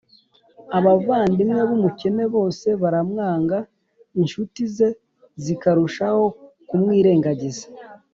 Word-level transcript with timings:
abavandimwe 0.77 1.61
b’umukene 1.69 2.23
bose 2.35 2.67
baramwanga, 2.81 3.57
incuti 4.21 4.61
ze 4.75 4.89
zikarushaho 5.43 6.23
kumwirengagiza 6.67 7.65